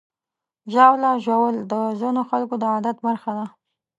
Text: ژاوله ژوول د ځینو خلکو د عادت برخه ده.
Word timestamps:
ژاوله 0.73 1.09
ژوول 1.25 1.55
د 1.71 1.73
ځینو 1.99 2.21
خلکو 2.29 2.55
د 2.59 2.63
عادت 2.73 2.97
برخه 3.07 3.31
ده. 3.37 3.45